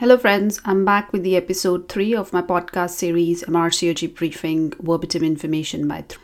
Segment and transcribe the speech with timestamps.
[0.00, 0.62] Hello, friends.
[0.64, 6.00] I'm back with the episode three of my podcast series, MRCOG Briefing Verbatim Information by
[6.08, 6.18] Th-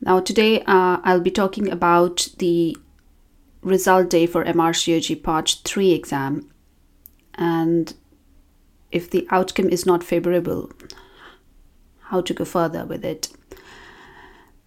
[0.00, 2.76] Now, today uh, I'll be talking about the
[3.62, 6.50] result day for MRCOG Part 3 exam
[7.36, 7.94] and
[8.90, 10.72] if the outcome is not favorable,
[12.06, 13.28] how to go further with it.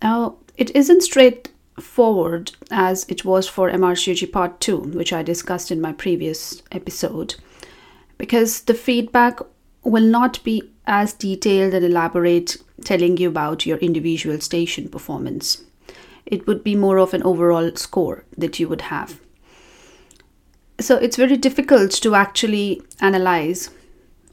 [0.01, 5.81] Now, it isn't straightforward as it was for MRCOG Part 2, which I discussed in
[5.81, 7.35] my previous episode
[8.17, 9.39] because the feedback
[9.83, 15.63] will not be as detailed and elaborate telling you about your individual station performance.
[16.25, 19.19] It would be more of an overall score that you would have.
[20.79, 23.69] So it's very difficult to actually analyze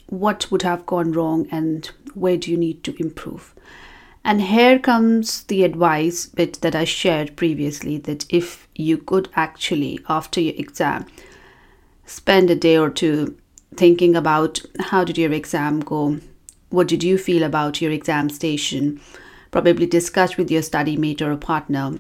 [0.06, 3.54] what would have gone wrong and where do you need to improve.
[4.24, 10.00] And here comes the advice bit that I shared previously that if you could actually,
[10.08, 11.06] after your exam,
[12.06, 13.36] spend a day or two
[13.76, 16.18] thinking about how did your exam go?
[16.70, 19.00] What did you feel about your exam station?
[19.50, 21.98] Probably discuss with your study mate or a partner.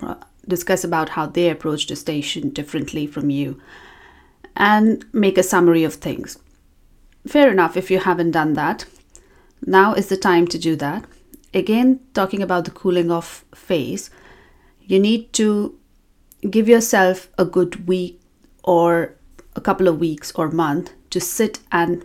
[0.00, 0.14] Uh,
[0.48, 3.60] discuss about how they approached the station differently from you.
[4.56, 6.38] And make a summary of things.
[7.26, 8.86] Fair enough if you haven't done that.
[9.66, 11.04] Now is the time to do that.
[11.52, 14.10] Again talking about the cooling off phase
[14.86, 15.76] you need to
[16.48, 18.20] give yourself a good week
[18.62, 19.15] or
[19.56, 22.04] a couple of weeks or month to sit and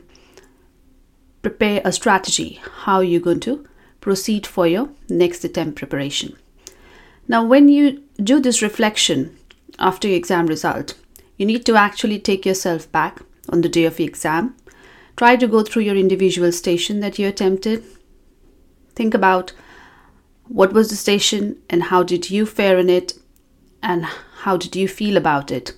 [1.42, 2.62] prepare a strategy.
[2.84, 3.68] How you're going to
[4.00, 6.36] proceed for your next attempt preparation?
[7.28, 9.38] Now when you do this reflection
[9.78, 10.96] after your exam result
[11.38, 14.56] you need to actually take yourself back on the day of the exam.
[15.18, 17.84] Try to go through your individual station that you attempted.
[18.94, 19.52] Think about
[20.48, 23.14] what was the station and how did you fare in it
[23.82, 24.06] and
[24.44, 25.74] how did you feel about it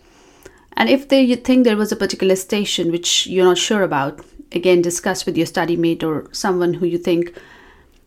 [0.75, 4.19] and if they, you think there was a particular station which you're not sure about,
[4.51, 7.35] again, discuss with your study mate or someone who you think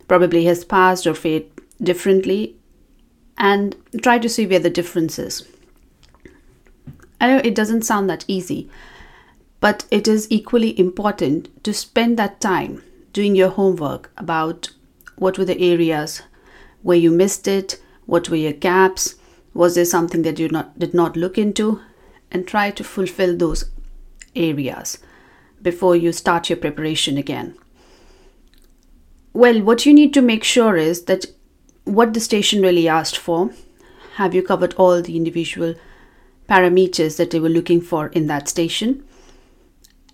[0.09, 1.45] probably has passed or fared
[1.83, 2.57] differently
[3.39, 5.47] and try to see where the difference is.
[7.21, 8.71] I know it doesn't sound that easy,
[9.61, 12.83] but it is equally important to spend that time
[13.13, 14.71] doing your homework about
[15.17, 16.23] what were the areas
[16.83, 19.15] where you missed it, what were your gaps,
[19.55, 21.81] was there something that you not, did not look into,
[22.37, 23.65] and try to fulfill those
[24.35, 24.99] areas
[25.63, 27.57] before you start your preparation again.
[29.33, 31.25] Well, what you need to make sure is that
[31.85, 33.51] what the station really asked for.
[34.17, 35.75] Have you covered all the individual
[36.47, 39.03] parameters that they were looking for in that station?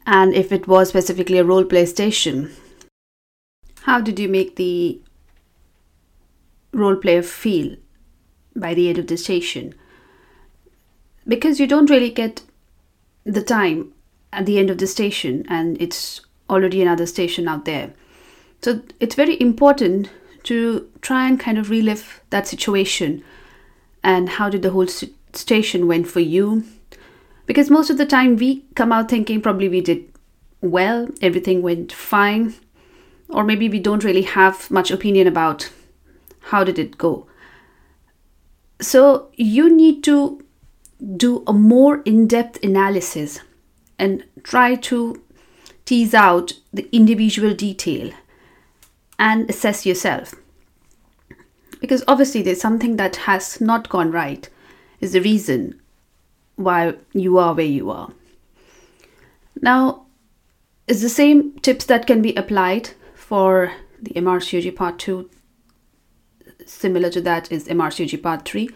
[0.06, 2.52] And if it was specifically a role play station,
[3.82, 5.00] how did you make the
[6.72, 7.76] role player feel
[8.54, 9.74] by the end of the station?
[11.26, 12.42] Because you don't really get
[13.24, 13.92] the time
[14.32, 17.92] at the end of the station and it's already another station out there.
[18.62, 20.10] So it's very important
[20.44, 23.22] to try and kind of relive that situation
[24.02, 26.64] and how did the whole station went for you
[27.46, 30.08] because most of the time we come out thinking probably we did
[30.60, 32.54] well everything went fine
[33.28, 35.70] or maybe we don't really have much opinion about
[36.50, 37.26] how did it go
[38.80, 40.42] so you need to
[41.16, 43.40] do a more in depth analysis
[43.98, 45.22] and try to
[45.84, 48.12] tease out the individual detail
[49.18, 50.34] and assess yourself.
[51.80, 54.48] Because obviously, there's something that has not gone right,
[55.00, 55.80] is the reason
[56.56, 58.12] why you are where you are.
[59.60, 60.06] Now,
[60.86, 65.28] it's the same tips that can be applied for the MRCOG Part 2.
[66.66, 68.68] Similar to that is MRCOG Part 3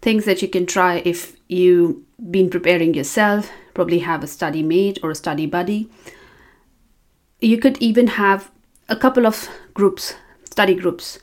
[0.00, 1.96] things that you can try if you've
[2.30, 5.90] been preparing yourself, probably have a study mate or a study buddy.
[7.40, 8.50] You could even have
[8.88, 10.14] a couple of groups,
[10.44, 11.18] study groups,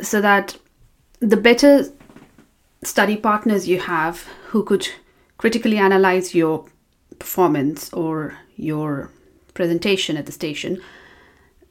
[0.00, 0.56] so that
[1.20, 1.86] the better
[2.82, 4.88] study partners you have who could
[5.38, 6.66] critically analyze your
[7.18, 9.10] performance or your
[9.54, 10.80] presentation at the station,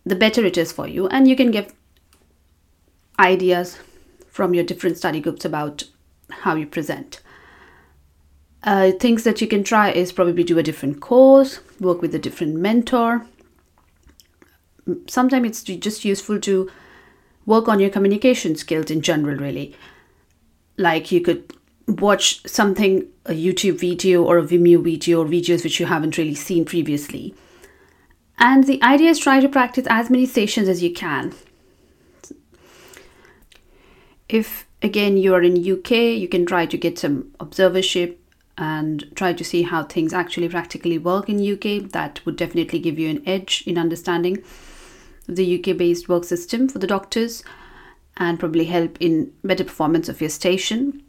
[0.06, 1.08] the better it is for you.
[1.08, 1.74] And you can give
[3.20, 3.78] ideas
[4.34, 5.84] from your different study groups about
[6.30, 7.22] how you present.
[8.64, 12.20] Uh, things that you can try is probably do a different course, work with a
[12.20, 13.28] different mentor.
[15.08, 16.70] Sometimes it's just useful to
[17.46, 19.76] work on your communication skills in general, really.
[20.78, 21.54] Like you could
[21.88, 26.34] watch something, a YouTube video or a Vimeo video or videos which you haven't really
[26.34, 27.36] seen previously.
[28.40, 31.36] And the idea is try to practice as many stations as you can
[34.30, 38.18] if again you are in UK, you can try to get some observership
[38.58, 41.90] and try to see how things actually practically work in UK.
[41.92, 44.44] That would definitely give you an edge in understanding
[45.28, 47.44] the UK based work system for the doctors
[48.18, 51.02] and probably help in better performance of your station.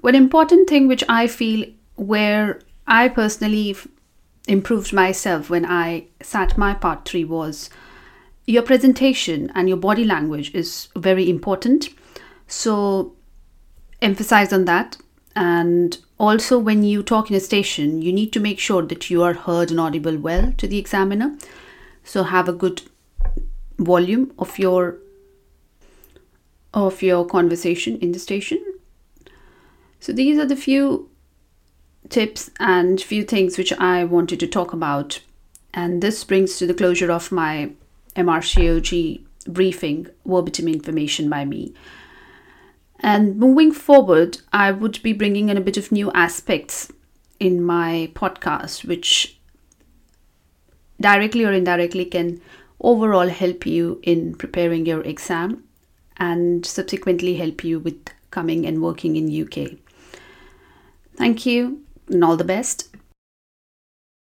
[0.00, 3.76] One important thing which I feel where I personally
[4.48, 7.70] improved myself when I sat my part 3 was
[8.50, 11.88] your presentation and your body language is very important.
[12.48, 13.14] So
[14.02, 14.96] emphasize on that.
[15.36, 19.22] And also when you talk in a station you need to make sure that you
[19.22, 21.36] are heard and audible well to the examiner.
[22.02, 22.82] So have a good
[23.78, 24.98] volume of your
[26.74, 28.64] of your conversation in the station.
[30.00, 31.08] So these are the few
[32.08, 35.20] tips and few things which i wanted to talk about.
[35.72, 37.70] And this brings to the closure of my
[38.16, 41.74] mrcog briefing verbatim information by me
[43.00, 46.92] and moving forward, I would be bringing in a bit of new aspects
[47.38, 49.40] in my podcast, which
[51.00, 52.42] directly or indirectly can
[52.78, 55.64] overall help you in preparing your exam
[56.18, 59.78] and subsequently help you with coming and working in UK.
[61.16, 62.89] Thank you and all the best.